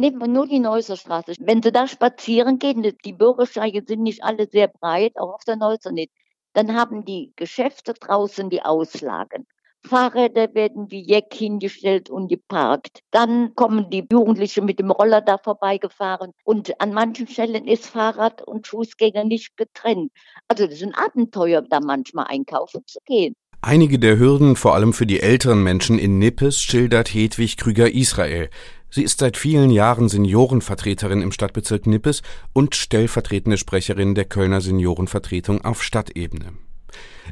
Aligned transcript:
nehmen 0.00 0.20
wir 0.20 0.28
nur 0.28 0.46
die 0.46 0.58
Neusser 0.58 0.96
Straße. 0.96 1.34
Wenn 1.40 1.62
Sie 1.62 1.72
da 1.72 1.86
spazieren 1.86 2.58
gehen, 2.58 2.82
die 3.04 3.12
Bürgersteige 3.12 3.82
sind 3.86 4.02
nicht 4.02 4.22
alle 4.24 4.48
sehr 4.48 4.68
breit, 4.68 5.12
auch 5.16 5.34
auf 5.34 5.44
der 5.44 5.56
Neusser 5.56 5.92
nicht, 5.92 6.12
dann 6.52 6.74
haben 6.74 7.04
die 7.04 7.32
Geschäfte 7.36 7.94
draußen 7.94 8.50
die 8.50 8.62
Auslagen. 8.62 9.46
Fahrräder 9.86 10.54
werden 10.54 10.90
wie 10.90 11.02
Jeck 11.06 11.32
hingestellt 11.32 12.10
und 12.10 12.28
geparkt. 12.28 13.00
Dann 13.10 13.54
kommen 13.54 13.90
die 13.90 14.04
Jugendlichen 14.10 14.64
mit 14.64 14.80
dem 14.80 14.90
Roller 14.90 15.20
da 15.20 15.38
vorbeigefahren 15.38 16.32
und 16.44 16.80
an 16.80 16.92
manchen 16.92 17.28
Stellen 17.28 17.66
ist 17.66 17.86
Fahrrad 17.86 18.42
und 18.42 18.66
Fußgänger 18.66 19.24
nicht 19.24 19.56
getrennt. 19.56 20.10
Also 20.48 20.66
das 20.66 20.74
ist 20.74 20.82
ein 20.82 20.94
Abenteuer, 20.94 21.62
da 21.62 21.80
manchmal 21.80 22.26
einkaufen 22.28 22.82
zu 22.86 22.98
gehen. 23.06 23.34
Einige 23.60 23.98
der 23.98 24.18
Hürden, 24.18 24.54
vor 24.54 24.74
allem 24.74 24.92
für 24.92 25.06
die 25.06 25.20
älteren 25.20 25.64
Menschen 25.64 25.98
in 25.98 26.18
Nippes, 26.18 26.60
schildert 26.60 27.08
Hedwig 27.08 27.56
Krüger-Israel. 27.56 28.50
Sie 28.90 29.02
ist 29.02 29.18
seit 29.18 29.36
vielen 29.36 29.70
Jahren 29.70 30.08
Seniorenvertreterin 30.08 31.20
im 31.20 31.32
Stadtbezirk 31.32 31.86
Nippes 31.86 32.22
und 32.54 32.74
stellvertretende 32.74 33.58
Sprecherin 33.58 34.14
der 34.14 34.24
Kölner 34.24 34.60
Seniorenvertretung 34.60 35.64
auf 35.64 35.82
Stadtebene. 35.82 36.52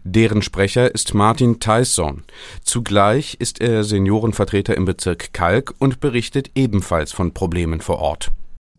Deren 0.05 0.43
Sprecher 0.43 0.95
ist 0.95 1.15
Martin 1.15 1.59
Tyson. 1.59 2.25
Zugleich 2.63 3.37
ist 3.41 3.61
er 3.63 3.85
Seniorenvertreter 3.85 4.77
im 4.77 4.85
Bezirk 4.85 5.33
Kalk 5.33 5.75
und 5.79 6.01
berichtet 6.01 6.51
ebenfalls 6.55 7.13
von 7.13 7.33
Problemen 7.33 7.81
vor 7.81 7.99
Ort. 7.99 8.33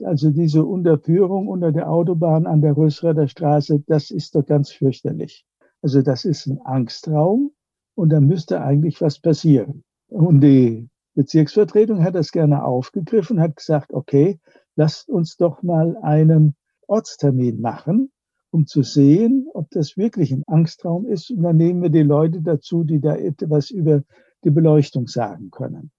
Also 0.04 0.30
diese 0.30 0.64
Unterführung 0.64 1.48
unter 1.48 1.72
der 1.72 1.90
Autobahn 1.90 2.46
an 2.46 2.62
der 2.62 2.78
Rösrader 2.78 3.28
Straße, 3.28 3.84
das 3.88 4.12
ist 4.12 4.36
doch 4.36 4.46
ganz 4.46 4.72
fürchterlich. 4.72 5.46
Also 5.82 6.04
das 6.04 6.26
ist 6.26 6.46
ein 6.46 6.60
Angstraum 6.64 7.52
und 7.96 8.10
da 8.10 8.20
müsste 8.20 8.62
eigentlich 8.62 9.02
was 9.02 9.20
passieren. 9.20 9.84
Und 10.10 10.42
die 10.42 10.88
Bezirksvertretung 11.18 12.04
hat 12.04 12.14
das 12.14 12.32
gerne 12.32 12.64
aufgegriffen, 12.64 13.42
hat 13.42 13.56
gesagt, 13.56 13.92
okay, 13.92 14.40
lasst 14.76 15.10
uns 15.10 15.36
doch 15.36 15.64
mal 15.64 15.98
einen 16.04 16.56
Ortstermin 16.86 17.60
machen, 17.60 18.12
um 18.52 18.68
zu 18.68 18.84
sehen, 18.84 19.48
ob 19.56 19.68
das 19.72 19.98
wirklich 19.98 20.32
ein 20.32 20.44
Angstraum 20.46 21.08
ist. 21.08 21.32
Und 21.32 21.42
dann 21.42 21.58
nehmen 21.58 21.82
wir 21.82 21.90
die 21.90 22.04
Leute 22.04 22.44
dazu, 22.44 22.84
die 22.84 23.02
da 23.02 23.16
etwas 23.16 23.72
über 23.72 24.04
die 24.44 24.52
Beleuchtung 24.52 25.08
sagen 25.08 25.50
können. 25.50 25.90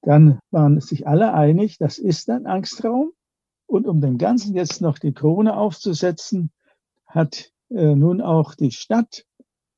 Dann 0.00 0.40
waren 0.50 0.80
sich 0.80 1.06
alle 1.06 1.34
einig, 1.34 1.76
das 1.76 1.98
ist 1.98 2.30
ein 2.30 2.46
Angstraum. 2.46 3.12
Und 3.66 3.86
um 3.86 4.00
dem 4.00 4.16
Ganzen 4.16 4.54
jetzt 4.54 4.80
noch 4.80 4.98
die 4.98 5.12
Krone 5.12 5.54
aufzusetzen, 5.54 6.50
hat 7.04 7.52
äh, 7.68 7.94
nun 7.94 8.22
auch 8.22 8.54
die 8.54 8.70
Stadt, 8.70 9.26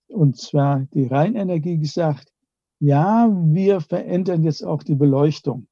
und 0.07 0.37
zwar 0.37 0.87
die 0.95 1.07
Rheinenergie 1.07 1.79
gesagt, 1.79 2.31
ja, 2.81 3.31
wir 3.31 3.81
verändern 3.81 4.43
jetzt 4.43 4.65
auch 4.65 4.83
die 4.83 4.95
Beleuchtung. 4.95 5.67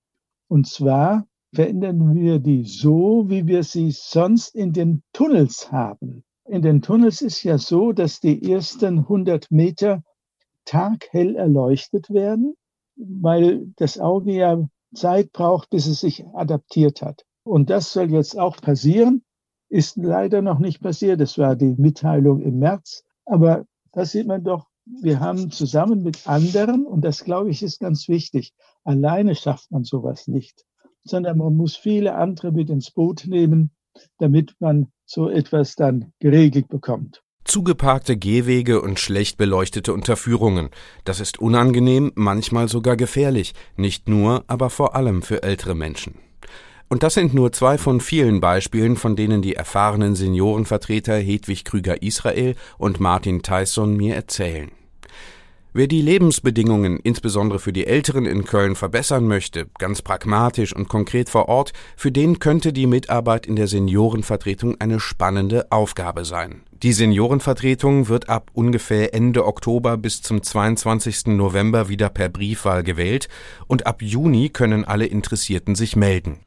Und 0.48 0.66
zwar 0.66 1.26
verändern 1.54 2.14
wir 2.14 2.38
die 2.38 2.64
so, 2.64 3.28
wie 3.28 3.46
wir 3.46 3.62
sie 3.62 3.90
sonst 3.90 4.54
in 4.54 4.72
den 4.72 5.02
Tunnels 5.12 5.70
haben. 5.70 6.24
In 6.46 6.62
den 6.62 6.82
Tunnels 6.82 7.22
ist 7.22 7.42
ja 7.42 7.58
so, 7.58 7.92
dass 7.92 8.20
die 8.20 8.50
ersten 8.50 9.00
100 9.00 9.50
Meter 9.50 10.02
taghell 10.64 11.36
erleuchtet 11.36 12.10
werden, 12.10 12.54
weil 12.96 13.72
das 13.76 13.98
Auge 13.98 14.32
ja 14.32 14.68
Zeit 14.94 15.32
braucht, 15.32 15.70
bis 15.70 15.86
es 15.86 16.00
sich 16.00 16.26
adaptiert 16.34 17.02
hat. 17.02 17.24
Und 17.44 17.70
das 17.70 17.92
soll 17.92 18.10
jetzt 18.10 18.38
auch 18.38 18.56
passieren, 18.56 19.22
ist 19.68 19.96
leider 19.96 20.42
noch 20.42 20.58
nicht 20.58 20.80
passiert. 20.80 21.20
Das 21.20 21.38
war 21.38 21.56
die 21.56 21.74
Mitteilung 21.76 22.40
im 22.40 22.58
März. 22.58 23.04
Aber 23.24 23.64
da 23.92 24.04
sieht 24.04 24.26
man 24.26 24.44
doch, 24.44 24.66
wir 24.84 25.20
haben 25.20 25.50
zusammen 25.50 26.02
mit 26.02 26.26
anderen, 26.26 26.86
und 26.86 27.02
das 27.02 27.24
glaube 27.24 27.50
ich 27.50 27.62
ist 27.62 27.80
ganz 27.80 28.08
wichtig, 28.08 28.52
alleine 28.84 29.34
schafft 29.34 29.70
man 29.70 29.84
sowas 29.84 30.28
nicht, 30.28 30.64
sondern 31.04 31.38
man 31.38 31.54
muss 31.54 31.76
viele 31.76 32.14
andere 32.14 32.52
mit 32.52 32.70
ins 32.70 32.90
Boot 32.90 33.24
nehmen, 33.26 33.70
damit 34.18 34.54
man 34.58 34.90
so 35.04 35.28
etwas 35.28 35.74
dann 35.76 36.12
geregelt 36.18 36.68
bekommt. 36.68 37.22
Zugeparkte 37.44 38.16
Gehwege 38.16 38.80
und 38.80 39.00
schlecht 39.00 39.36
beleuchtete 39.36 39.92
Unterführungen. 39.92 40.70
Das 41.04 41.18
ist 41.18 41.40
unangenehm, 41.40 42.12
manchmal 42.14 42.68
sogar 42.68 42.96
gefährlich, 42.96 43.52
nicht 43.76 44.08
nur, 44.08 44.44
aber 44.46 44.70
vor 44.70 44.94
allem 44.94 45.22
für 45.22 45.42
ältere 45.42 45.74
Menschen. 45.74 46.14
Und 46.92 47.02
das 47.02 47.14
sind 47.14 47.32
nur 47.32 47.52
zwei 47.52 47.78
von 47.78 48.02
vielen 48.02 48.42
Beispielen, 48.42 48.96
von 48.96 49.16
denen 49.16 49.40
die 49.40 49.54
erfahrenen 49.54 50.14
Seniorenvertreter 50.14 51.16
Hedwig 51.16 51.64
Krüger-Israel 51.64 52.54
und 52.76 53.00
Martin 53.00 53.40
Tyson 53.40 53.96
mir 53.96 54.14
erzählen. 54.14 54.70
Wer 55.72 55.86
die 55.86 56.02
Lebensbedingungen 56.02 56.98
insbesondere 56.98 57.60
für 57.60 57.72
die 57.72 57.86
Älteren 57.86 58.26
in 58.26 58.44
Köln 58.44 58.74
verbessern 58.74 59.26
möchte, 59.26 59.68
ganz 59.78 60.02
pragmatisch 60.02 60.76
und 60.76 60.90
konkret 60.90 61.30
vor 61.30 61.48
Ort, 61.48 61.72
für 61.96 62.12
den 62.12 62.40
könnte 62.40 62.74
die 62.74 62.86
Mitarbeit 62.86 63.46
in 63.46 63.56
der 63.56 63.68
Seniorenvertretung 63.68 64.78
eine 64.78 65.00
spannende 65.00 65.72
Aufgabe 65.72 66.26
sein. 66.26 66.60
Die 66.82 66.92
Seniorenvertretung 66.92 68.08
wird 68.08 68.28
ab 68.28 68.50
ungefähr 68.52 69.14
Ende 69.14 69.46
Oktober 69.46 69.96
bis 69.96 70.20
zum 70.20 70.42
22. 70.42 71.28
November 71.28 71.88
wieder 71.88 72.10
per 72.10 72.28
Briefwahl 72.28 72.82
gewählt 72.82 73.30
und 73.66 73.86
ab 73.86 74.02
Juni 74.02 74.50
können 74.50 74.84
alle 74.84 75.06
Interessierten 75.06 75.74
sich 75.74 75.96
melden. 75.96 76.40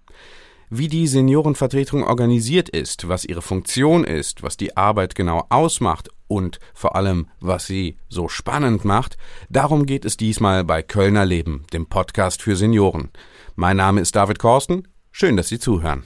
Wie 0.70 0.88
die 0.88 1.06
Seniorenvertretung 1.08 2.03
organisiert 2.03 2.70
ist, 2.70 3.08
was 3.08 3.24
ihre 3.26 3.44
Funktion 3.44 4.03
ist, 4.03 4.42
was 4.42 4.58
die 4.58 4.76
Arbeit 4.76 5.14
genau 5.14 5.46
ausmacht 5.50 6.09
und 6.28 6.59
vor 6.74 6.96
allem, 6.96 7.28
was 7.40 7.68
sie 7.68 7.98
so 8.09 8.28
spannend 8.28 8.84
macht, 8.84 9.18
darum 9.50 9.86
geht 9.86 10.06
es 10.06 10.18
diesmal 10.18 10.64
bei 10.64 10.81
Kölner 10.81 11.25
Leben, 11.25 11.66
dem 11.72 11.86
Podcast 11.86 12.42
für 12.42 12.56
Senioren. 12.56 13.09
Mein 13.56 13.78
Name 13.78 14.02
ist 14.02 14.16
David 14.16 14.40
Korsten. 14.40 14.88
Schön, 15.12 15.38
dass 15.38 15.50
Sie 15.50 15.59
zuhören. 15.59 16.04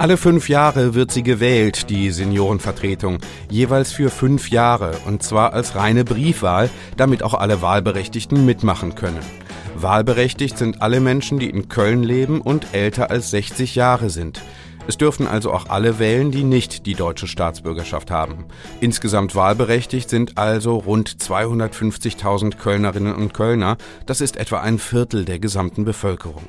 Alle 0.00 0.16
fünf 0.16 0.48
Jahre 0.48 0.94
wird 0.94 1.10
sie 1.10 1.22
gewählt, 1.22 1.90
die 1.90 2.10
Seniorenvertretung, 2.10 3.18
jeweils 3.50 3.92
für 3.92 4.08
fünf 4.08 4.48
Jahre, 4.48 4.92
und 5.04 5.22
zwar 5.22 5.52
als 5.52 5.76
reine 5.76 6.04
Briefwahl, 6.04 6.70
damit 6.96 7.22
auch 7.22 7.34
alle 7.34 7.60
Wahlberechtigten 7.60 8.46
mitmachen 8.46 8.94
können. 8.94 9.20
Wahlberechtigt 9.74 10.56
sind 10.56 10.80
alle 10.80 11.00
Menschen, 11.00 11.38
die 11.38 11.50
in 11.50 11.68
Köln 11.68 12.02
leben 12.02 12.40
und 12.40 12.68
älter 12.72 13.10
als 13.10 13.30
60 13.30 13.74
Jahre 13.74 14.08
sind. 14.08 14.40
Es 14.88 14.96
dürfen 14.96 15.26
also 15.26 15.52
auch 15.52 15.68
alle 15.68 15.98
wählen, 15.98 16.30
die 16.30 16.44
nicht 16.44 16.86
die 16.86 16.94
deutsche 16.94 17.26
Staatsbürgerschaft 17.26 18.10
haben. 18.10 18.46
Insgesamt 18.80 19.34
wahlberechtigt 19.34 20.08
sind 20.08 20.38
also 20.38 20.78
rund 20.78 21.10
250.000 21.10 22.56
Kölnerinnen 22.56 23.14
und 23.14 23.34
Kölner, 23.34 23.76
das 24.06 24.22
ist 24.22 24.38
etwa 24.38 24.60
ein 24.60 24.78
Viertel 24.78 25.26
der 25.26 25.38
gesamten 25.38 25.84
Bevölkerung. 25.84 26.44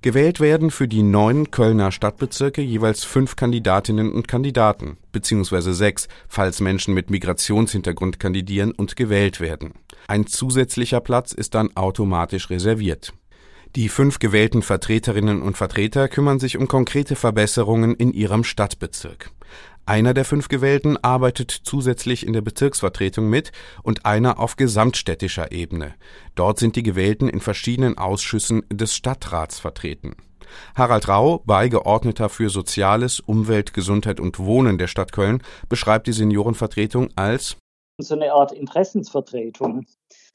Gewählt 0.00 0.38
werden 0.38 0.70
für 0.70 0.86
die 0.86 1.02
neun 1.02 1.50
Kölner 1.50 1.90
Stadtbezirke 1.90 2.62
jeweils 2.62 3.02
fünf 3.02 3.34
Kandidatinnen 3.34 4.12
und 4.12 4.28
Kandidaten, 4.28 4.96
beziehungsweise 5.10 5.74
sechs, 5.74 6.06
falls 6.28 6.60
Menschen 6.60 6.94
mit 6.94 7.10
Migrationshintergrund 7.10 8.20
kandidieren 8.20 8.70
und 8.70 8.94
gewählt 8.94 9.40
werden. 9.40 9.72
Ein 10.06 10.28
zusätzlicher 10.28 11.00
Platz 11.00 11.32
ist 11.32 11.56
dann 11.56 11.76
automatisch 11.76 12.48
reserviert. 12.48 13.12
Die 13.74 13.88
fünf 13.88 14.20
gewählten 14.20 14.62
Vertreterinnen 14.62 15.42
und 15.42 15.56
Vertreter 15.56 16.08
kümmern 16.08 16.38
sich 16.38 16.56
um 16.56 16.68
konkrete 16.68 17.16
Verbesserungen 17.16 17.94
in 17.96 18.12
ihrem 18.12 18.44
Stadtbezirk. 18.44 19.32
Einer 19.88 20.12
der 20.12 20.26
fünf 20.26 20.48
Gewählten 20.48 20.98
arbeitet 20.98 21.50
zusätzlich 21.50 22.26
in 22.26 22.34
der 22.34 22.42
Bezirksvertretung 22.42 23.30
mit 23.30 23.52
und 23.82 24.04
einer 24.04 24.38
auf 24.38 24.56
gesamtstädtischer 24.56 25.50
Ebene. 25.50 25.94
Dort 26.34 26.58
sind 26.58 26.76
die 26.76 26.82
Gewählten 26.82 27.26
in 27.26 27.40
verschiedenen 27.40 27.96
Ausschüssen 27.96 28.66
des 28.70 28.94
Stadtrats 28.94 29.58
vertreten. 29.58 30.14
Harald 30.74 31.08
Rau, 31.08 31.38
Beigeordneter 31.38 32.28
für 32.28 32.50
Soziales, 32.50 33.20
Umwelt, 33.20 33.72
Gesundheit 33.72 34.20
und 34.20 34.38
Wohnen 34.38 34.76
der 34.76 34.88
Stadt 34.88 35.10
Köln, 35.10 35.42
beschreibt 35.70 36.06
die 36.06 36.12
Seniorenvertretung 36.12 37.08
als 37.16 37.56
so 37.98 38.14
eine 38.14 38.34
Art 38.34 38.52
Interessensvertretung, 38.52 39.86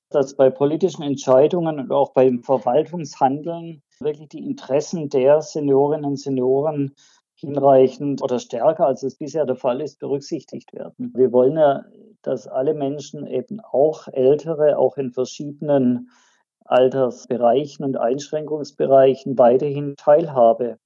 dass 0.09 0.35
bei 0.35 0.49
politischen 0.49 1.03
Entscheidungen 1.03 1.79
und 1.79 1.91
auch 1.91 2.11
beim 2.13 2.41
Verwaltungshandeln 2.41 3.83
wirklich 3.99 4.29
die 4.29 4.43
Interessen 4.43 5.09
der 5.09 5.43
Seniorinnen 5.43 6.05
und 6.05 6.19
Senioren 6.19 6.95
hinreichend 7.43 8.21
oder 8.21 8.39
stärker, 8.39 8.87
als 8.87 9.03
es 9.03 9.15
bisher 9.15 9.45
der 9.45 9.55
Fall 9.55 9.81
ist, 9.81 9.99
berücksichtigt 9.99 10.73
werden. 10.73 11.13
Wir 11.15 11.31
wollen 11.31 11.57
ja, 11.57 11.85
dass 12.21 12.47
alle 12.47 12.73
Menschen 12.73 13.27
eben 13.27 13.59
auch 13.59 14.07
Ältere, 14.07 14.77
auch 14.77 14.97
in 14.97 15.11
verschiedenen 15.11 16.09
Altersbereichen 16.65 17.85
und 17.85 17.97
Einschränkungsbereichen 17.97 19.37
weiterhin 19.37 19.95
Teilhabe 19.97 20.77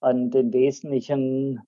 an 0.00 0.30
den 0.30 0.52
wesentlichen 0.52 1.60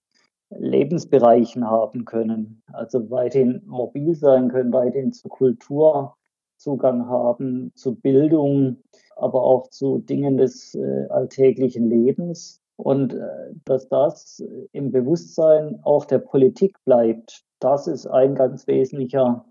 Lebensbereichen 0.50 1.69
haben 1.69 2.05
können. 2.05 2.62
Also 2.73 3.11
weiterhin 3.11 3.62
mobil 3.67 4.14
sein 4.14 4.49
können, 4.49 4.73
weiterhin 4.73 5.12
zur 5.12 5.31
Kultur 5.31 6.14
Zugang 6.58 7.06
haben, 7.06 7.73
zu 7.75 7.94
Bildung, 7.94 8.79
aber 9.17 9.43
auch 9.43 9.69
zu 9.70 9.99
Dingen 9.99 10.37
des 10.38 10.75
äh, 10.75 11.06
alltäglichen 11.08 11.88
Lebens. 11.88 12.61
Und 12.79 13.13
äh, 13.13 13.27
dass 13.65 13.89
das 13.89 14.43
im 14.73 14.93
Bewusstsein 14.93 15.81
auch 15.83 16.05
der 16.05 16.21
Politik 16.21 16.77
bleibt, 16.85 17.43
das 17.59 17.89
ist 17.89 18.07
ein 18.07 18.37
ganz 18.37 18.67
wesentlicher 18.67 19.45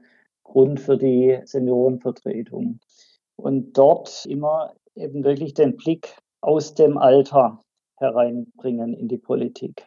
Grund 0.44 0.80
für 0.80 0.98
die 0.98 1.40
Seniorenvertretung. 1.44 2.80
Und 3.36 3.78
dort 3.78 4.26
immer 4.26 4.74
eben 4.96 5.24
wirklich 5.24 5.54
den 5.54 5.76
Blick 5.76 6.16
aus 6.42 6.74
dem 6.74 6.98
Alter 6.98 7.62
hereinbringen 7.98 8.94
in 8.94 9.08
die 9.10 9.18
Politik. 9.18 9.86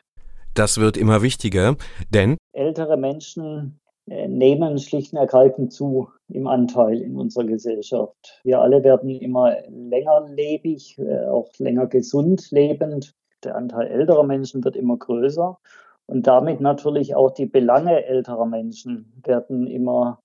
Das 0.54 0.78
wird 0.78 0.96
immer 0.96 1.22
wichtiger, 1.22 1.76
denn 2.12 2.36
ältere 2.52 2.96
Menschen 2.96 3.80
äh, 4.06 4.28
nehmen 4.28 4.78
schlicht 4.78 5.12
und 5.12 5.18
ergreifend 5.18 5.72
zu 5.72 6.08
im 6.28 6.46
Anteil 6.46 7.00
in 7.00 7.16
unserer 7.16 7.44
Gesellschaft. 7.44 8.40
Wir 8.42 8.60
alle 8.60 8.82
werden 8.84 9.10
immer 9.10 9.56
länger 9.68 10.28
lebig, 10.28 10.98
äh, 10.98 11.26
auch 11.26 11.48
länger 11.58 11.86
gesund 11.86 12.50
lebend. 12.50 13.14
Der 13.44 13.56
Anteil 13.56 13.86
älterer 13.86 14.24
Menschen 14.24 14.64
wird 14.64 14.76
immer 14.76 14.96
größer 14.96 15.58
und 16.06 16.26
damit 16.26 16.60
natürlich 16.60 17.14
auch 17.14 17.30
die 17.30 17.46
Belange 17.46 18.04
älterer 18.04 18.46
Menschen 18.46 19.12
werden 19.24 19.66
immer 19.66 20.20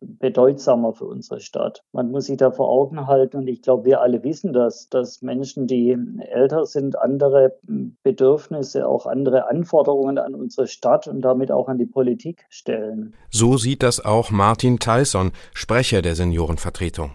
bedeutsamer 0.00 0.92
für 0.92 1.06
unsere 1.06 1.40
Stadt. 1.40 1.82
Man 1.92 2.10
muss 2.10 2.26
sich 2.26 2.36
da 2.36 2.50
vor 2.50 2.68
Augen 2.68 3.06
halten 3.06 3.38
und 3.38 3.48
ich 3.48 3.62
glaube, 3.62 3.86
wir 3.86 4.00
alle 4.00 4.22
wissen 4.22 4.52
das, 4.52 4.88
dass 4.88 5.22
Menschen, 5.22 5.66
die 5.66 5.96
älter 6.18 6.66
sind, 6.66 6.98
andere 6.98 7.58
Bedürfnisse, 8.02 8.86
auch 8.86 9.06
andere 9.06 9.48
Anforderungen 9.48 10.18
an 10.18 10.34
unsere 10.34 10.66
Stadt 10.66 11.08
und 11.08 11.22
damit 11.22 11.50
auch 11.50 11.68
an 11.68 11.78
die 11.78 11.86
Politik 11.86 12.44
stellen. 12.50 13.14
So 13.30 13.56
sieht 13.56 13.82
das 13.82 14.04
auch 14.04 14.30
Martin 14.30 14.78
Tyson, 14.78 15.32
Sprecher 15.54 16.02
der 16.02 16.14
Seniorenvertretung. 16.14 17.14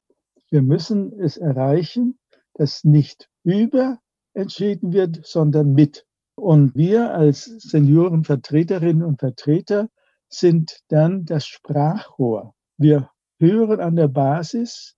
Wir 0.50 0.62
müssen 0.62 1.14
es 1.20 1.38
erreichen, 1.38 2.18
dass 2.56 2.84
nicht 2.84 3.30
über 3.44 4.00
entschieden 4.34 4.94
wird, 4.94 5.26
sondern 5.26 5.74
mit. 5.74 6.06
Und 6.36 6.76
wir 6.76 7.14
als 7.14 7.46
Seniorenvertreterinnen 7.46 9.04
und 9.04 9.20
Vertreter 9.20 9.90
sind 10.30 10.80
dann 10.88 11.26
das 11.26 11.46
Sprachrohr 11.46 12.54
wir 12.82 13.12
hören 13.38 13.80
an 13.80 13.96
der 13.96 14.08
Basis 14.08 14.96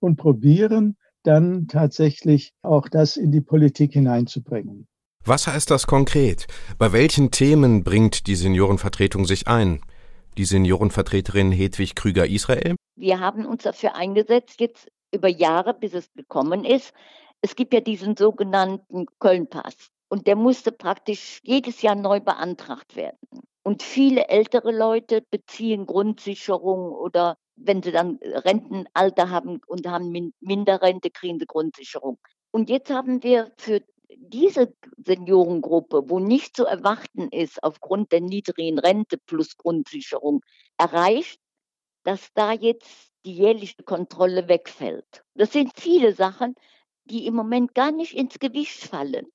und 0.00 0.16
probieren 0.16 0.98
dann 1.22 1.66
tatsächlich 1.66 2.52
auch 2.60 2.88
das 2.90 3.16
in 3.16 3.32
die 3.32 3.40
Politik 3.40 3.94
hineinzubringen. 3.94 4.86
Was 5.24 5.46
heißt 5.46 5.70
das 5.70 5.86
konkret? 5.86 6.46
Bei 6.78 6.92
welchen 6.92 7.30
Themen 7.30 7.84
bringt 7.84 8.26
die 8.26 8.34
Seniorenvertretung 8.34 9.24
sich 9.24 9.48
ein? 9.48 9.80
Die 10.36 10.44
Seniorenvertreterin 10.44 11.52
Hedwig 11.52 11.94
Krüger-Israel? 11.94 12.76
Wir 12.96 13.20
haben 13.20 13.46
uns 13.46 13.62
dafür 13.62 13.94
eingesetzt, 13.94 14.60
jetzt 14.60 14.90
über 15.14 15.28
Jahre, 15.28 15.72
bis 15.72 15.94
es 15.94 16.12
gekommen 16.12 16.66
ist. 16.66 16.92
Es 17.42 17.56
gibt 17.56 17.74
ja 17.74 17.80
diesen 17.80 18.16
sogenannten 18.16 19.06
Köln-Pass. 19.18 19.90
Und 20.08 20.26
der 20.26 20.36
musste 20.36 20.72
praktisch 20.72 21.40
jedes 21.42 21.82
Jahr 21.82 21.94
neu 21.94 22.20
beantragt 22.20 22.96
werden. 22.96 23.18
Und 23.62 23.82
viele 23.82 24.28
ältere 24.28 24.70
Leute 24.70 25.22
beziehen 25.30 25.86
Grundsicherung 25.86 26.92
oder 26.92 27.36
wenn 27.56 27.82
sie 27.82 27.92
dann 27.92 28.18
Rentenalter 28.22 29.30
haben 29.30 29.60
und 29.66 29.86
haben 29.86 30.32
Minderrente, 30.40 31.10
kriegen 31.10 31.38
sie 31.38 31.46
Grundsicherung. 31.46 32.18
Und 32.50 32.68
jetzt 32.70 32.90
haben 32.90 33.22
wir 33.22 33.52
für 33.56 33.82
diese 34.16 34.74
Seniorengruppe, 35.04 36.10
wo 36.10 36.18
nicht 36.18 36.56
zu 36.56 36.66
erwarten 36.66 37.28
ist 37.28 37.62
aufgrund 37.62 38.12
der 38.12 38.20
niedrigen 38.20 38.78
Rente 38.78 39.18
plus 39.18 39.56
Grundsicherung, 39.56 40.42
erreicht, 40.76 41.40
dass 42.04 42.32
da 42.34 42.52
jetzt 42.52 43.12
die 43.24 43.34
jährliche 43.34 43.82
Kontrolle 43.84 44.48
wegfällt. 44.48 45.24
Das 45.34 45.52
sind 45.52 45.72
viele 45.76 46.12
Sachen, 46.12 46.54
die 47.04 47.26
im 47.26 47.34
Moment 47.34 47.74
gar 47.74 47.92
nicht 47.92 48.14
ins 48.14 48.38
Gewicht 48.38 48.84
fallen. 48.84 49.26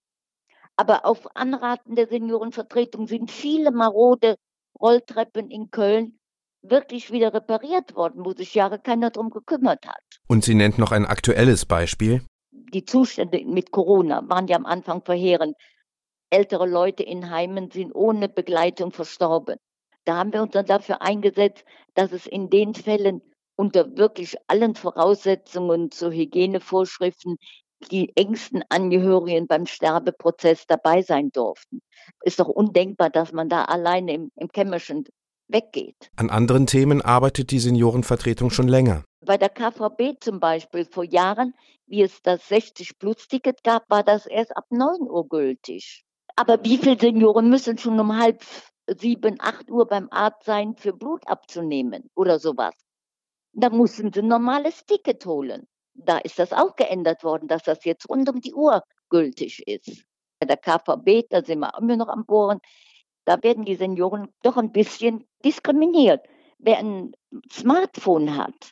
Aber 0.75 1.05
auf 1.05 1.35
Anraten 1.35 1.95
der 1.95 2.07
Seniorenvertretung 2.07 3.07
sind 3.07 3.31
viele 3.31 3.71
marode 3.71 4.35
Rolltreppen 4.79 5.49
in 5.49 5.71
Köln 5.71 6.19
wirklich 6.61 7.11
wieder 7.11 7.33
repariert 7.33 7.95
worden, 7.95 8.25
wo 8.25 8.33
sich 8.33 8.53
Jahre 8.53 8.79
keiner 8.79 9.09
drum 9.09 9.29
gekümmert 9.29 9.87
hat. 9.87 10.03
Und 10.27 10.43
sie 10.43 10.55
nennt 10.55 10.77
noch 10.77 10.91
ein 10.91 11.05
aktuelles 11.05 11.65
Beispiel. 11.65 12.21
Die 12.51 12.83
Zustände 12.83 13.43
mit 13.45 13.71
Corona 13.71 14.27
waren 14.27 14.47
ja 14.47 14.57
am 14.57 14.65
Anfang 14.65 15.03
verheerend. 15.03 15.55
Ältere 16.29 16.67
Leute 16.67 17.03
in 17.03 17.29
Heimen 17.29 17.71
sind 17.71 17.93
ohne 17.93 18.27
Begleitung 18.27 18.91
verstorben. 18.91 19.57
Da 20.03 20.17
haben 20.17 20.33
wir 20.33 20.41
uns 20.41 20.51
dann 20.51 20.65
dafür 20.65 21.01
eingesetzt, 21.01 21.63
dass 21.93 22.11
es 22.11 22.27
in 22.27 22.49
den 22.49 22.73
Fällen 22.73 23.21
unter 23.57 23.97
wirklich 23.97 24.37
allen 24.47 24.75
Voraussetzungen 24.75 25.91
zu 25.91 26.11
Hygienevorschriften 26.11 27.37
die 27.91 28.15
engsten 28.15 28.63
Angehörigen 28.69 29.47
beim 29.47 29.65
Sterbeprozess 29.65 30.65
dabei 30.67 31.01
sein 31.01 31.29
durften. 31.31 31.81
Ist 32.23 32.39
doch 32.39 32.47
undenkbar, 32.47 33.09
dass 33.09 33.33
man 33.33 33.49
da 33.49 33.65
alleine 33.65 34.13
im, 34.13 34.31
im 34.35 34.47
Kämmerchen 34.47 35.05
weggeht. 35.47 36.09
An 36.15 36.29
anderen 36.29 36.65
Themen 36.67 37.01
arbeitet 37.01 37.51
die 37.51 37.59
Seniorenvertretung 37.59 38.49
schon 38.49 38.67
länger. 38.67 39.03
Bei 39.25 39.37
der 39.37 39.49
KVB 39.49 40.19
zum 40.19 40.39
Beispiel 40.39 40.85
vor 40.85 41.03
Jahren, 41.03 41.53
wie 41.85 42.01
es 42.01 42.21
das 42.21 42.49
60-Plus-Ticket 42.49 43.63
gab, 43.63 43.89
war 43.89 44.03
das 44.03 44.25
erst 44.25 44.55
ab 44.55 44.65
9 44.69 45.01
Uhr 45.09 45.27
gültig. 45.27 46.03
Aber 46.35 46.63
wie 46.63 46.77
viele 46.77 46.99
Senioren 46.99 47.49
müssen 47.49 47.77
schon 47.77 47.99
um 47.99 48.17
halb 48.17 48.43
sieben, 48.87 49.37
acht 49.39 49.69
Uhr 49.69 49.87
beim 49.87 50.07
Arzt 50.11 50.45
sein, 50.45 50.75
für 50.75 50.93
Blut 50.93 51.27
abzunehmen 51.27 52.09
oder 52.15 52.39
sowas? 52.39 52.73
Da 53.57 53.69
mussten 53.69 54.13
sie 54.13 54.21
ein 54.21 54.27
normales 54.27 54.85
Ticket 54.85 55.25
holen 55.25 55.67
da 55.97 56.17
ist 56.19 56.39
das 56.39 56.53
auch 56.53 56.75
geändert 56.75 57.23
worden, 57.23 57.47
dass 57.47 57.63
das 57.63 57.83
jetzt 57.83 58.09
rund 58.09 58.29
um 58.29 58.39
die 58.39 58.53
Uhr 58.53 58.83
gültig 59.09 59.67
ist. 59.67 60.05
Bei 60.39 60.45
der 60.45 60.57
KVB, 60.57 61.27
da 61.29 61.43
sind 61.43 61.59
wir 61.59 61.73
immer 61.79 61.97
noch 61.97 62.07
am 62.07 62.25
Bohren, 62.25 62.59
da 63.25 63.41
werden 63.43 63.65
die 63.65 63.75
Senioren 63.75 64.29
doch 64.43 64.57
ein 64.57 64.71
bisschen 64.71 65.25
diskriminiert. 65.43 66.25
Wer 66.59 66.77
ein 66.79 67.11
Smartphone 67.51 68.37
hat, 68.37 68.71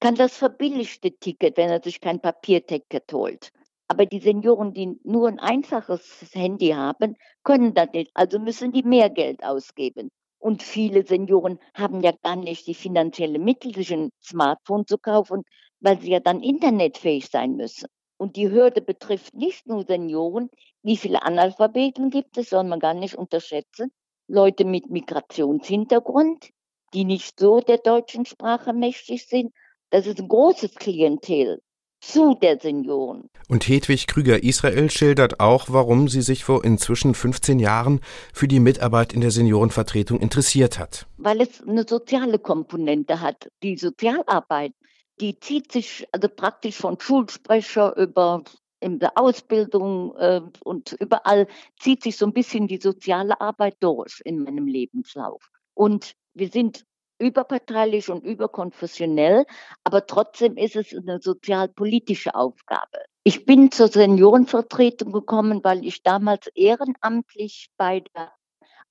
kann 0.00 0.14
das 0.14 0.36
verbilligte 0.36 1.12
Ticket, 1.12 1.56
wenn 1.56 1.70
er 1.70 1.82
sich 1.82 2.00
kein 2.00 2.20
Papierticket 2.20 3.12
holt. 3.12 3.50
Aber 3.86 4.06
die 4.06 4.20
Senioren, 4.20 4.72
die 4.72 4.98
nur 5.04 5.28
ein 5.28 5.38
einfaches 5.38 6.30
Handy 6.32 6.70
haben, 6.70 7.16
können 7.44 7.74
das 7.74 7.88
nicht. 7.92 8.10
Also 8.14 8.38
müssen 8.38 8.72
die 8.72 8.82
mehr 8.82 9.10
Geld 9.10 9.44
ausgeben. 9.44 10.10
Und 10.44 10.62
viele 10.62 11.06
Senioren 11.06 11.58
haben 11.72 12.02
ja 12.02 12.12
gar 12.22 12.36
nicht 12.36 12.66
die 12.66 12.74
finanzielle 12.74 13.38
Mittel, 13.38 13.74
sich 13.74 13.90
ein 13.94 14.10
Smartphone 14.22 14.86
zu 14.86 14.98
kaufen, 14.98 15.42
weil 15.80 15.98
sie 16.02 16.10
ja 16.10 16.20
dann 16.20 16.42
internetfähig 16.42 17.30
sein 17.30 17.56
müssen. 17.56 17.88
Und 18.18 18.36
die 18.36 18.50
Hürde 18.50 18.82
betrifft 18.82 19.32
nicht 19.32 19.66
nur 19.66 19.86
Senioren. 19.86 20.50
Wie 20.82 20.98
viele 20.98 21.22
Analphabeten 21.22 22.10
gibt 22.10 22.36
es, 22.36 22.50
soll 22.50 22.64
man 22.64 22.78
gar 22.78 22.92
nicht 22.92 23.14
unterschätzen. 23.14 23.90
Leute 24.28 24.66
mit 24.66 24.90
Migrationshintergrund, 24.90 26.50
die 26.92 27.06
nicht 27.06 27.40
so 27.40 27.60
der 27.60 27.78
deutschen 27.78 28.26
Sprache 28.26 28.74
mächtig 28.74 29.26
sind. 29.26 29.50
Das 29.88 30.06
ist 30.06 30.20
ein 30.20 30.28
großes 30.28 30.74
Klientel 30.74 31.62
zu 32.06 32.34
der 32.40 32.58
Senioren. 32.58 33.30
Und 33.48 33.68
Hedwig 33.68 34.06
Krüger-Israel 34.06 34.90
schildert 34.90 35.40
auch, 35.40 35.66
warum 35.68 36.08
sie 36.08 36.22
sich 36.22 36.44
vor 36.44 36.64
inzwischen 36.64 37.14
15 37.14 37.58
Jahren 37.58 38.00
für 38.32 38.48
die 38.48 38.60
Mitarbeit 38.60 39.12
in 39.12 39.20
der 39.20 39.30
Seniorenvertretung 39.30 40.20
interessiert 40.20 40.78
hat. 40.78 41.06
Weil 41.16 41.40
es 41.40 41.62
eine 41.62 41.84
soziale 41.88 42.38
Komponente 42.38 43.20
hat. 43.20 43.48
Die 43.62 43.76
Sozialarbeit 43.76 44.72
die 45.20 45.38
zieht 45.38 45.70
sich 45.70 46.06
also 46.12 46.28
praktisch 46.28 46.76
von 46.76 46.98
Schulsprecher 46.98 47.96
über 47.96 48.42
in 48.80 48.98
der 48.98 49.16
Ausbildung 49.16 50.14
äh, 50.16 50.42
und 50.62 50.92
überall 51.00 51.46
zieht 51.78 52.02
sich 52.02 52.16
so 52.16 52.26
ein 52.26 52.32
bisschen 52.32 52.66
die 52.66 52.80
soziale 52.80 53.40
Arbeit 53.40 53.76
durch 53.80 54.20
in 54.24 54.42
meinem 54.42 54.66
Lebenslauf. 54.66 55.48
Und 55.72 56.14
wir 56.34 56.48
sind 56.48 56.84
überparteilich 57.18 58.10
und 58.10 58.24
überkonfessionell, 58.24 59.46
aber 59.84 60.06
trotzdem 60.06 60.56
ist 60.56 60.76
es 60.76 60.94
eine 60.94 61.20
sozialpolitische 61.20 62.34
Aufgabe. 62.34 62.98
Ich 63.22 63.46
bin 63.46 63.70
zur 63.70 63.88
Seniorenvertretung 63.88 65.12
gekommen, 65.12 65.62
weil 65.62 65.84
ich 65.84 66.02
damals 66.02 66.46
ehrenamtlich 66.54 67.70
bei 67.76 68.00
der 68.00 68.32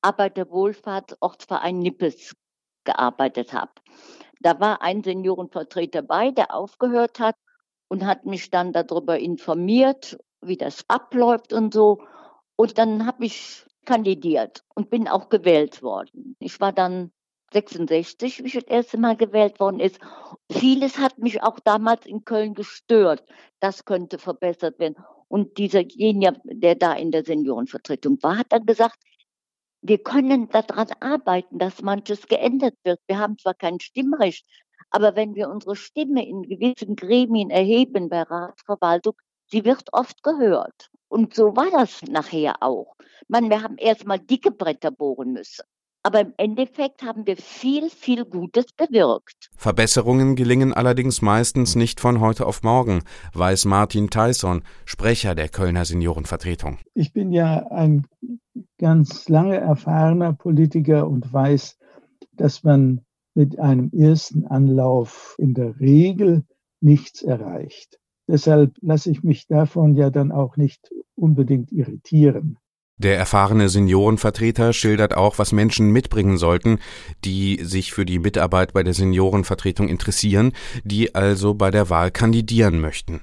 Arbeiterwohlfahrtsortsverein 0.02 1.80
Nippes 1.80 2.34
gearbeitet 2.84 3.54
habe. 3.54 3.72
Da 4.40 4.60
war 4.60 4.82
ein 4.82 5.04
Seniorenvertreter 5.04 6.02
bei, 6.02 6.32
der 6.32 6.54
aufgehört 6.54 7.20
hat 7.20 7.36
und 7.88 8.06
hat 8.06 8.26
mich 8.26 8.50
dann 8.50 8.74
darüber 8.74 9.20
informiert, 9.20 10.18
wie 10.42 10.58
das 10.58 10.84
abläuft 10.88 11.54
und 11.54 11.74
so. 11.74 12.02
Und 12.56 12.78
dann 12.78 13.06
habe 13.06 13.26
ich 13.26 13.66
kandidiert 13.86 14.64
und 14.76 14.90
bin 14.90 15.08
auch 15.08 15.30
gewählt 15.30 15.82
worden. 15.82 16.36
Ich 16.40 16.60
war 16.60 16.74
dann 16.74 17.12
66, 17.54 18.44
wie 18.44 18.48
ich 18.48 18.54
das 18.54 18.64
erste 18.64 18.98
Mal 18.98 19.16
gewählt 19.16 19.60
worden 19.60 19.80
ist. 19.80 20.00
Vieles 20.52 20.98
hat 20.98 21.18
mich 21.20 21.42
auch 21.44 21.60
damals 21.60 22.06
in 22.06 22.26
Köln 22.26 22.54
gestört. 22.54 23.24
Das 23.60 23.86
könnte 23.86 24.18
verbessert 24.18 24.80
werden. 24.80 24.98
Und 25.28 25.58
dieser 25.58 25.84
Genier, 25.84 26.40
der 26.44 26.76
da 26.76 26.94
in 26.94 27.12
der 27.12 27.24
Seniorenvertretung 27.24 28.22
war, 28.22 28.38
hat 28.38 28.52
dann 28.52 28.66
gesagt, 28.66 29.00
wir 29.82 29.98
können 29.98 30.50
daran 30.50 30.88
arbeiten, 31.00 31.60
dass 31.60 31.82
manches 31.82 32.28
geändert 32.28 32.76
wird. 32.84 33.00
Wir 33.08 33.20
haben 33.20 33.38
zwar 33.38 33.54
kein 33.54 33.80
Stimmrecht, 33.80 34.46
aber 34.90 35.16
wenn 35.16 35.36
wir 35.36 35.50
unsere 35.50 35.76
Stimme 35.76 36.28
in 36.28 36.44
gewissen 36.44 36.96
Gremien 36.96 37.50
erheben 37.50 38.10
bei 38.10 38.22
Ratsverwaltung, 38.22 39.16
sie 39.48 39.66
wird 39.66 39.92
oft 39.92 40.24
gehört. 40.24 40.90
Und 41.10 41.34
so 41.34 41.56
war 41.56 41.70
das 41.72 42.02
nachher 42.04 42.62
auch. 42.62 42.96
Man, 43.28 43.50
wir 43.50 43.62
haben 43.62 43.78
erstmal 43.78 44.20
dicke 44.20 44.52
Bretter 44.52 44.92
bohren 44.92 45.34
müssen. 45.34 45.66
Aber 46.06 46.20
im 46.20 46.34
Endeffekt 46.36 47.02
haben 47.02 47.26
wir 47.26 47.38
viel, 47.38 47.90
viel 47.90 48.26
Gutes 48.26 48.66
bewirkt. 48.74 49.50
Verbesserungen 49.56 50.36
gelingen 50.36 50.74
allerdings 50.74 51.22
meistens 51.22 51.76
nicht 51.76 52.02
von 52.02 52.20
heute 52.20 52.46
auf 52.46 52.62
morgen, 52.62 53.04
weiß 53.34 53.64
Martin 53.64 54.10
Tyson, 54.10 54.64
Sprecher 54.84 55.34
der 55.34 55.48
Kölner 55.48 55.86
Seniorenvertretung. 55.86 56.80
Ich 56.94 57.14
bin 57.14 57.32
ja 57.32 57.68
ein 57.72 58.06
ganz 58.78 59.30
lange 59.30 59.56
erfahrener 59.56 60.34
Politiker 60.34 61.08
und 61.08 61.32
weiß, 61.32 61.78
dass 62.34 62.64
man 62.64 63.06
mit 63.34 63.58
einem 63.58 63.90
ersten 63.94 64.46
Anlauf 64.46 65.36
in 65.38 65.54
der 65.54 65.80
Regel 65.80 66.44
nichts 66.82 67.22
erreicht. 67.22 67.98
Deshalb 68.28 68.76
lasse 68.82 69.10
ich 69.10 69.24
mich 69.24 69.48
davon 69.48 69.96
ja 69.96 70.10
dann 70.10 70.34
auch 70.34 70.58
nicht 70.58 70.92
unbedingt 71.16 71.72
irritieren. 71.72 72.58
Der 72.98 73.18
erfahrene 73.18 73.70
Seniorenvertreter 73.70 74.72
schildert 74.72 75.18
auch, 75.18 75.40
was 75.40 75.52
Menschen 75.52 75.92
mitbringen 75.92 76.38
sollten, 76.38 76.80
die 77.26 77.60
sich 77.64 77.92
für 77.92 78.06
die 78.06 78.20
Mitarbeit 78.20 78.74
bei 78.74 78.84
der 78.84 78.94
Seniorenvertretung 78.94 79.90
interessieren, 79.90 80.54
die 80.84 81.16
also 81.16 81.56
bei 81.56 81.72
der 81.72 81.90
Wahl 81.90 82.12
kandidieren 82.12 82.80
möchten. 82.80 83.22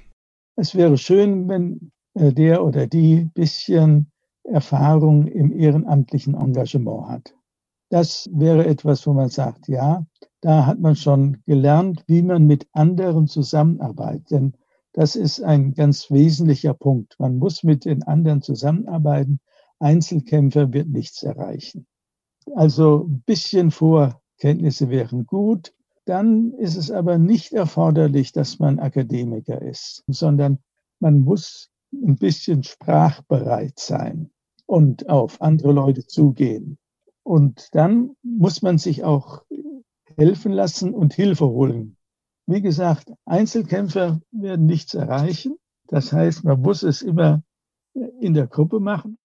Es 0.57 0.75
wäre 0.75 0.99
schön, 0.99 1.49
wenn 1.49 1.93
äh, 2.15 2.33
der 2.33 2.65
oder 2.65 2.87
die 2.87 3.31
bisschen 3.33 4.11
Erfahrung 4.43 5.27
im 5.29 5.53
ehrenamtlichen 5.53 6.35
Engagement 6.35 7.09
hat. 7.09 7.35
Das 7.91 8.29
wäre 8.33 8.67
etwas, 8.67 9.07
wo 9.07 9.13
man 9.13 9.29
sagt, 9.29 9.69
ja, 9.69 10.05
da 10.41 10.67
hat 10.67 10.81
man 10.81 10.97
schon 10.97 11.43
gelernt, 11.47 12.05
wie 12.07 12.23
man 12.23 12.47
mit 12.47 12.67
anderen 12.73 13.27
zusammenarbeitet. 13.27 14.31
Denn 14.31 14.53
das 14.93 15.17
ist 15.17 15.41
ein 15.41 15.75
ganz 15.75 16.11
wesentlicher 16.11 16.75
Punkt. 16.75 17.17
Man 17.19 17.37
muss 17.37 17.63
mit 17.63 17.85
den 17.85 18.03
anderen 18.03 18.43
zusammenarbeiten. 18.43 19.41
Einzelkämpfer 19.81 20.73
wird 20.73 20.89
nichts 20.89 21.23
erreichen. 21.23 21.87
Also 22.55 23.07
ein 23.09 23.23
bisschen 23.27 23.71
Vorkenntnisse 23.71 24.89
wären 24.89 25.27
gut. 25.27 25.75
Dann 26.05 26.53
ist 26.53 26.77
es 26.77 26.91
aber 26.91 27.19
nicht 27.19 27.53
erforderlich, 27.53 28.33
dass 28.33 28.59
man 28.59 28.79
Akademiker 28.79 29.61
ist, 29.63 30.05
sondern 30.07 30.59
man 30.99 31.21
muss 31.21 31.71
ein 31.93 32.17
bisschen 32.17 32.63
sprachbereit 32.63 33.79
sein 33.79 34.31
und 34.67 35.09
auf 35.09 35.41
andere 35.41 35.73
Leute 35.73 36.07
zugehen. 36.07 36.79
Und 37.23 37.75
dann 37.75 38.17
muss 38.23 38.63
man 38.63 38.79
sich 38.79 39.05
auch 39.05 39.45
helfen 40.17 40.53
lassen 40.53 40.95
und 40.95 41.15
Hilfe 41.15 41.49
holen. 41.49 41.97
Wie 42.47 42.63
gesagt, 42.63 43.13
Einzelkämpfer 43.27 44.21
werden 44.33 44.67
nichts 44.67 44.95
erreichen. 44.95 45.57
Das 45.87 46.13
heißt, 46.13 46.45
man 46.45 46.61
muss 46.61 46.83
es 46.83 47.03
immer 47.03 47.43
in 48.21 48.35
der 48.35 48.47
Gruppe 48.47 48.81
machen. 48.81 49.19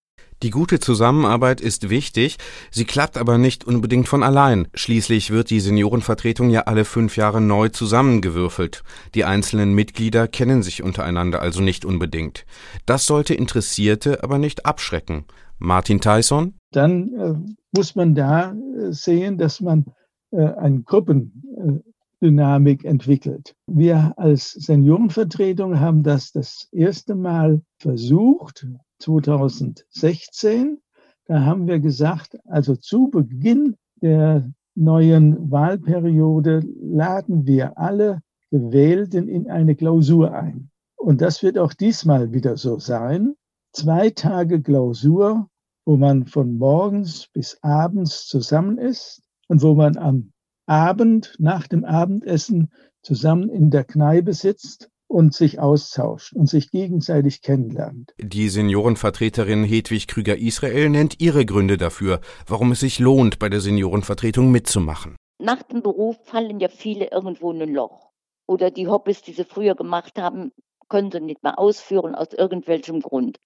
Die 0.43 0.49
gute 0.49 0.79
Zusammenarbeit 0.79 1.61
ist 1.61 1.89
wichtig, 1.89 2.37
sie 2.69 2.83
klappt 2.83 3.17
aber 3.17 3.37
nicht 3.37 3.63
unbedingt 3.63 4.07
von 4.07 4.21
allein. 4.21 4.67
Schließlich 4.73 5.31
wird 5.31 5.49
die 5.49 5.61
Seniorenvertretung 5.61 6.49
ja 6.49 6.63
alle 6.63 6.83
fünf 6.83 7.15
Jahre 7.15 7.39
neu 7.39 7.69
zusammengewürfelt. 7.69 8.83
Die 9.15 9.23
einzelnen 9.23 9.73
Mitglieder 9.73 10.27
kennen 10.27 10.61
sich 10.61 10.83
untereinander 10.83 11.41
also 11.41 11.61
nicht 11.61 11.85
unbedingt. 11.85 12.45
Das 12.85 13.05
sollte 13.05 13.33
Interessierte 13.33 14.23
aber 14.23 14.37
nicht 14.37 14.65
abschrecken. 14.65 15.25
Martin 15.57 16.01
Tyson? 16.01 16.55
Dann 16.71 17.13
äh, 17.13 17.33
muss 17.71 17.95
man 17.95 18.13
da 18.13 18.51
äh, 18.51 18.91
sehen, 18.91 19.37
dass 19.37 19.61
man 19.61 19.85
äh, 20.31 20.43
eine 20.43 20.81
Gruppendynamik 20.81 22.83
entwickelt. 22.83 23.55
Wir 23.67 24.13
als 24.17 24.51
Seniorenvertretung 24.51 25.79
haben 25.79 26.03
das 26.03 26.33
das 26.33 26.67
erste 26.73 27.15
Mal 27.15 27.61
versucht 27.79 28.67
2016. 28.99 30.79
Da 31.27 31.41
haben 31.41 31.67
wir 31.67 31.79
gesagt, 31.79 32.37
also 32.45 32.75
zu 32.75 33.09
Beginn 33.09 33.75
der 34.01 34.49
neuen 34.75 35.49
Wahlperiode 35.51 36.61
laden 36.81 37.45
wir 37.47 37.77
alle 37.77 38.21
Gewählten 38.51 39.27
in 39.27 39.49
eine 39.49 39.75
Klausur 39.75 40.33
ein. 40.33 40.69
Und 40.95 41.21
das 41.21 41.43
wird 41.43 41.57
auch 41.57 41.73
diesmal 41.73 42.31
wieder 42.33 42.57
so 42.57 42.79
sein. 42.79 43.35
Zwei 43.73 44.09
Tage 44.09 44.61
Klausur, 44.61 45.49
wo 45.85 45.97
man 45.97 46.25
von 46.25 46.57
morgens 46.57 47.27
bis 47.27 47.57
abends 47.61 48.27
zusammen 48.27 48.77
ist 48.77 49.21
und 49.47 49.61
wo 49.61 49.75
man 49.75 49.97
am 49.97 50.31
Abend 50.65 51.35
nach 51.39 51.67
dem 51.67 51.85
Abendessen 51.85 52.71
zusammen 53.01 53.49
in 53.49 53.69
der 53.69 53.83
Kneipe 53.83 54.33
sitzt 54.33 54.89
und 55.07 55.33
sich 55.33 55.59
austauscht 55.59 56.33
und 56.33 56.47
sich 56.47 56.71
gegenseitig 56.71 57.41
kennenlernt. 57.41 58.13
Die 58.17 58.49
Seniorenvertreterin 58.49 59.63
Hedwig 59.63 60.07
Krüger-Israel 60.07 60.89
nennt 60.89 61.21
ihre 61.21 61.45
Gründe 61.45 61.77
dafür, 61.77 62.19
warum 62.47 62.71
es 62.71 62.79
sich 62.79 62.99
lohnt, 62.99 63.39
bei 63.39 63.49
der 63.49 63.61
Seniorenvertretung 63.61 64.51
mitzumachen. 64.51 65.15
Nach 65.39 65.61
dem 65.63 65.81
Beruf 65.81 66.17
fallen 66.23 66.59
ja 66.59 66.69
viele 66.69 67.11
irgendwo 67.11 67.51
in 67.51 67.61
ein 67.61 67.73
Loch. 67.73 68.11
Oder 68.47 68.71
die 68.71 68.87
Hobbys, 68.87 69.21
die 69.21 69.33
sie 69.33 69.43
früher 69.43 69.75
gemacht 69.75 70.19
haben, 70.19 70.51
können 70.87 71.11
sie 71.11 71.19
nicht 71.19 71.43
mehr 71.43 71.59
ausführen 71.59 72.15
aus 72.15 72.31
irgendwelchem 72.31 73.01
Grund. 73.01 73.39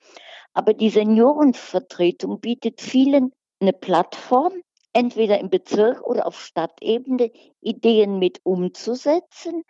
Aber 0.53 0.73
die 0.73 0.89
Seniorenvertretung 0.89 2.39
bietet 2.39 2.81
vielen 2.81 3.31
eine 3.59 3.73
Plattform, 3.73 4.53
entweder 4.93 5.39
im 5.39 5.49
Bezirk 5.49 6.01
oder 6.01 6.25
auf 6.25 6.39
Stadtebene 6.39 7.31
Ideen 7.61 8.19
mit 8.19 8.39
umzusetzen, 8.43 9.63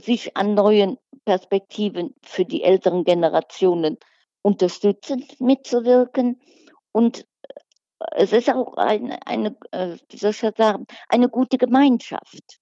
sich 0.00 0.36
an 0.36 0.54
neuen 0.54 0.98
Perspektiven 1.24 2.14
für 2.22 2.44
die 2.44 2.62
älteren 2.62 3.04
Generationen 3.04 3.98
unterstützend 4.42 5.40
mitzuwirken. 5.40 6.40
Und 6.92 7.26
äh, 7.40 7.54
es 8.16 8.32
ist 8.32 8.50
auch 8.50 8.76
eine, 8.76 9.26
eine 9.26 9.56
äh, 9.72 9.96
wie 10.08 10.16
soll 10.16 10.30
ich 10.30 10.38
sagen, 10.56 10.86
eine 11.08 11.28
gute 11.28 11.58
Gemeinschaft. 11.58 12.58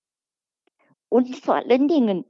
Und 1.09 1.37
vor 1.37 1.57
allen 1.57 1.89
Dingen, 1.89 2.25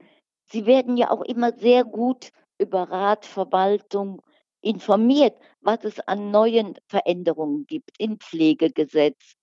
sie 0.45 0.65
werden 0.65 0.97
ja 0.97 1.11
auch 1.11 1.21
immer 1.21 1.53
sehr 1.57 1.83
gut 1.83 2.31
über 2.59 2.83
Rat, 2.83 3.25
Verwaltung 3.25 4.21
informiert, 4.61 5.37
was 5.61 5.83
es 5.83 5.99
an 6.01 6.31
neuen 6.31 6.75
Veränderungen 6.87 7.65
gibt 7.65 7.91
im 7.97 8.19
Pflegegesetz, 8.19 9.35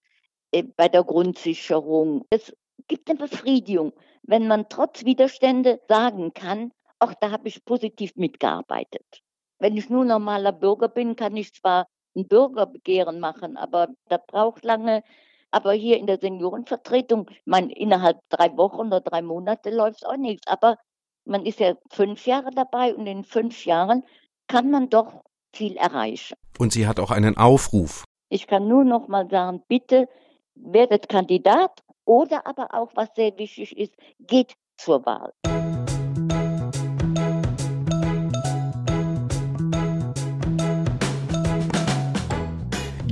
äh, 0.52 0.62
bei 0.62 0.88
der 0.88 1.04
Grundsicherung. 1.04 2.24
Es 2.30 2.54
gibt 2.88 3.08
eine 3.08 3.18
Befriedigung, 3.18 3.92
wenn 4.22 4.48
man 4.48 4.68
trotz 4.68 5.04
Widerstände 5.04 5.80
sagen 5.88 6.32
kann, 6.34 6.72
ach, 6.98 7.14
da 7.20 7.30
habe 7.30 7.48
ich 7.48 7.64
positiv 7.64 8.16
mitgearbeitet. 8.16 9.22
Wenn 9.58 9.76
ich 9.76 9.88
nur 9.88 10.04
normaler 10.04 10.52
Bürger 10.52 10.88
bin, 10.88 11.16
kann 11.16 11.36
ich 11.36 11.54
zwar 11.54 11.86
ein 12.16 12.26
Bürgerbegehren 12.26 13.20
machen, 13.20 13.56
aber 13.56 13.88
das 14.08 14.20
braucht 14.26 14.64
lange. 14.64 15.02
Aber 15.50 15.72
hier 15.72 15.98
in 15.98 16.06
der 16.06 16.18
Seniorenvertretung, 16.18 17.30
man 17.44 17.70
innerhalb 17.70 18.18
drei 18.28 18.56
Wochen 18.56 18.88
oder 18.88 19.00
drei 19.00 19.22
Monate 19.22 19.70
läuft 19.70 20.02
es 20.02 20.08
auch 20.08 20.16
nichts. 20.16 20.46
Aber 20.48 20.76
man 21.24 21.46
ist 21.46 21.60
ja 21.60 21.74
fünf 21.90 22.26
Jahre 22.26 22.50
dabei 22.50 22.94
und 22.94 23.06
in 23.06 23.24
fünf 23.24 23.64
Jahren 23.64 24.02
kann 24.48 24.70
man 24.70 24.90
doch 24.90 25.22
viel 25.54 25.76
erreichen. 25.76 26.34
Und 26.58 26.72
sie 26.72 26.86
hat 26.86 26.98
auch 26.98 27.10
einen 27.10 27.36
Aufruf. 27.36 28.04
Ich 28.28 28.46
kann 28.46 28.66
nur 28.66 28.84
noch 28.84 29.06
mal 29.06 29.28
sagen, 29.30 29.62
bitte 29.68 30.08
werdet 30.54 31.08
Kandidat 31.08 31.82
oder 32.04 32.46
aber 32.46 32.74
auch, 32.74 32.90
was 32.94 33.08
sehr 33.14 33.36
wichtig 33.38 33.76
ist, 33.76 33.94
geht 34.20 34.54
zur 34.76 35.04
Wahl. 35.06 35.32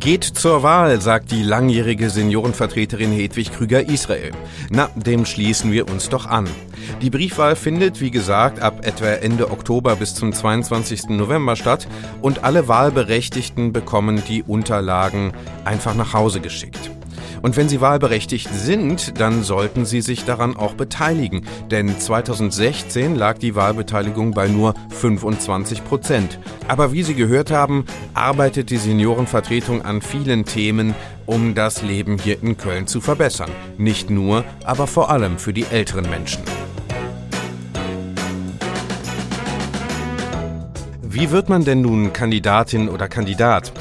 Geht 0.02 0.24
zur 0.24 0.64
Wahl, 0.64 1.00
sagt 1.00 1.30
die 1.30 1.44
langjährige 1.44 2.10
Seniorenvertreterin 2.10 3.12
Hedwig 3.12 3.52
Krüger-Israel. 3.52 4.32
Na, 4.68 4.90
dem 4.96 5.24
schließen 5.24 5.70
wir 5.70 5.88
uns 5.88 6.08
doch 6.08 6.26
an. 6.26 6.48
Die 7.00 7.10
Briefwahl 7.10 7.54
findet, 7.54 8.00
wie 8.00 8.10
gesagt, 8.10 8.60
ab 8.60 8.84
etwa 8.84 9.06
Ende 9.06 9.52
Oktober 9.52 9.94
bis 9.94 10.16
zum 10.16 10.32
22. 10.32 11.10
November 11.10 11.54
statt 11.54 11.86
und 12.20 12.42
alle 12.42 12.66
Wahlberechtigten 12.66 13.72
bekommen 13.72 14.22
die 14.28 14.42
Unterlagen 14.42 15.32
einfach 15.64 15.94
nach 15.94 16.14
Hause 16.14 16.40
geschickt. 16.40 16.91
Und 17.42 17.56
wenn 17.56 17.68
Sie 17.68 17.80
wahlberechtigt 17.80 18.48
sind, 18.54 19.20
dann 19.20 19.42
sollten 19.42 19.84
Sie 19.84 20.00
sich 20.00 20.24
daran 20.24 20.56
auch 20.56 20.74
beteiligen. 20.74 21.44
Denn 21.70 21.98
2016 21.98 23.16
lag 23.16 23.38
die 23.38 23.56
Wahlbeteiligung 23.56 24.30
bei 24.30 24.46
nur 24.46 24.74
25 24.90 25.84
Prozent. 25.84 26.38
Aber 26.68 26.92
wie 26.92 27.02
Sie 27.02 27.14
gehört 27.14 27.50
haben, 27.50 27.84
arbeitet 28.14 28.70
die 28.70 28.76
Seniorenvertretung 28.76 29.82
an 29.82 30.00
vielen 30.00 30.44
Themen, 30.44 30.94
um 31.26 31.54
das 31.54 31.82
Leben 31.82 32.16
hier 32.16 32.40
in 32.42 32.56
Köln 32.56 32.86
zu 32.86 33.00
verbessern. 33.00 33.50
Nicht 33.76 34.08
nur, 34.08 34.44
aber 34.64 34.86
vor 34.86 35.10
allem 35.10 35.38
für 35.38 35.52
die 35.52 35.64
älteren 35.64 36.08
Menschen. 36.08 36.42
Wie 41.02 41.30
wird 41.30 41.48
man 41.48 41.64
denn 41.64 41.82
nun 41.82 42.12
Kandidatin 42.12 42.88
oder 42.88 43.06
Kandidat? 43.06 43.72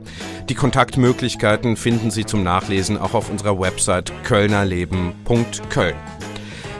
Die 0.48 0.54
Kontaktmöglichkeiten 0.54 1.76
finden 1.76 2.10
Sie 2.10 2.24
zum 2.26 2.42
Nachlesen 2.42 2.98
auch 2.98 3.14
auf 3.14 3.30
unserer 3.30 3.60
Website 3.60 4.12
kölnerleben.köln. 4.24 5.94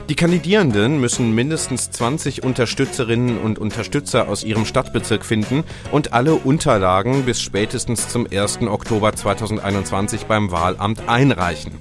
Die 0.09 0.15
Kandidierenden 0.15 0.99
müssen 0.99 1.33
mindestens 1.33 1.89
20 1.91 2.43
Unterstützerinnen 2.43 3.37
und 3.37 3.57
Unterstützer 3.57 4.27
aus 4.27 4.43
ihrem 4.43 4.65
Stadtbezirk 4.65 5.23
finden 5.23 5.63
und 5.93 6.11
alle 6.11 6.33
Unterlagen 6.35 7.23
bis 7.23 7.41
spätestens 7.41 8.09
zum 8.09 8.27
1. 8.29 8.63
Oktober 8.63 9.13
2021 9.13 10.25
beim 10.25 10.51
Wahlamt 10.51 11.07
einreichen. 11.07 11.71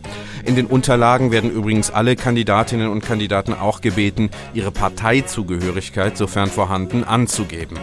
In 0.44 0.54
den 0.54 0.66
Unterlagen 0.66 1.32
werden 1.32 1.50
übrigens 1.50 1.90
alle 1.90 2.14
Kandidatinnen 2.14 2.88
und 2.88 3.04
Kandidaten 3.04 3.54
auch 3.54 3.80
gebeten, 3.80 4.30
ihre 4.54 4.70
Parteizugehörigkeit, 4.70 6.16
sofern 6.16 6.48
vorhanden, 6.48 7.02
anzugeben. 7.02 7.76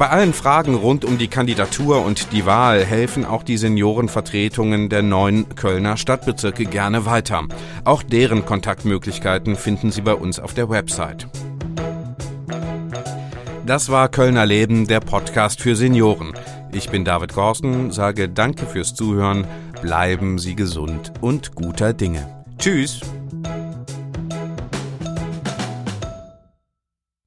Bei 0.00 0.08
allen 0.08 0.32
Fragen 0.32 0.76
rund 0.76 1.04
um 1.04 1.18
die 1.18 1.28
Kandidatur 1.28 2.02
und 2.02 2.32
die 2.32 2.46
Wahl 2.46 2.86
helfen 2.86 3.26
auch 3.26 3.42
die 3.42 3.58
Seniorenvertretungen 3.58 4.88
der 4.88 5.02
neuen 5.02 5.54
Kölner 5.56 5.98
Stadtbezirke 5.98 6.64
gerne 6.64 7.04
weiter. 7.04 7.42
Auch 7.84 8.02
deren 8.02 8.46
Kontaktmöglichkeiten 8.46 9.56
finden 9.56 9.90
Sie 9.90 10.00
bei 10.00 10.14
uns 10.14 10.40
auf 10.40 10.54
der 10.54 10.70
Website. 10.70 11.28
Das 13.66 13.90
war 13.90 14.08
Kölner 14.08 14.46
Leben, 14.46 14.86
der 14.86 15.00
Podcast 15.00 15.60
für 15.60 15.76
Senioren. 15.76 16.32
Ich 16.72 16.88
bin 16.88 17.04
David 17.04 17.34
Gorsten, 17.34 17.90
sage 17.90 18.30
danke 18.30 18.64
fürs 18.64 18.94
Zuhören, 18.94 19.46
bleiben 19.82 20.38
Sie 20.38 20.54
gesund 20.54 21.12
und 21.20 21.54
guter 21.54 21.92
Dinge. 21.92 22.26
Tschüss! 22.58 23.02